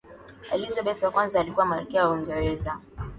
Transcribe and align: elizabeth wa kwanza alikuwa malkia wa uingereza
elizabeth 0.51 0.99
wa 1.03 1.11
kwanza 1.11 1.39
alikuwa 1.39 1.65
malkia 1.65 2.05
wa 2.07 2.11
uingereza 2.15 2.79